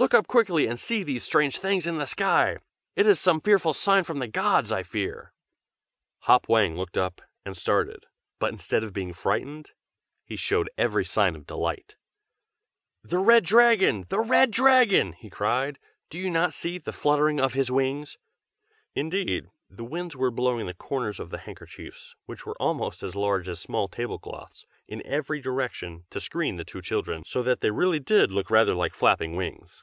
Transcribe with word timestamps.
"Look 0.00 0.14
up 0.14 0.28
quickly, 0.28 0.68
and 0.68 0.78
see 0.78 1.02
these 1.02 1.24
strange 1.24 1.58
things 1.58 1.84
in 1.84 1.98
the 1.98 2.06
sky! 2.06 2.58
it 2.94 3.04
is 3.04 3.18
some 3.18 3.40
fearful 3.40 3.74
sign 3.74 4.04
from 4.04 4.20
the 4.20 4.28
gods, 4.28 4.70
I 4.70 4.84
fear." 4.84 5.32
Hop 6.20 6.48
Wang 6.48 6.76
looked 6.76 6.96
up, 6.96 7.20
and 7.44 7.56
started; 7.56 8.06
but 8.38 8.52
instead 8.52 8.84
of 8.84 8.92
being 8.92 9.12
frightened, 9.12 9.72
he 10.24 10.36
showed 10.36 10.70
every 10.78 11.04
sign 11.04 11.34
of 11.34 11.48
delight. 11.48 11.96
"The 13.02 13.18
Red 13.18 13.44
Dragon! 13.44 14.06
the 14.08 14.20
Red 14.20 14.52
Dragon!" 14.52 15.14
he 15.14 15.28
cried. 15.28 15.80
"Do 16.10 16.18
you 16.20 16.30
not 16.30 16.54
see 16.54 16.78
the 16.78 16.92
fluttering 16.92 17.40
of 17.40 17.54
his 17.54 17.68
wings?" 17.68 18.18
(Indeed, 18.94 19.50
the 19.68 19.84
Winds 19.84 20.14
were 20.14 20.30
blowing 20.30 20.66
the 20.66 20.74
corners 20.74 21.18
of 21.18 21.30
the 21.30 21.38
handkerchiefs, 21.38 22.14
which 22.24 22.46
were 22.46 22.56
almost 22.62 23.02
as 23.02 23.16
large 23.16 23.48
as 23.48 23.58
small 23.58 23.88
tablecloths, 23.88 24.64
in 24.86 25.04
every 25.04 25.40
direction, 25.40 26.04
to 26.10 26.20
screen 26.20 26.54
the 26.56 26.64
two 26.64 26.80
children, 26.80 27.24
so 27.26 27.42
that 27.42 27.60
they 27.62 27.72
really 27.72 27.98
did 28.00 28.30
look 28.30 28.48
rather 28.48 28.74
like 28.74 28.94
flapping 28.94 29.34
wings.) 29.34 29.82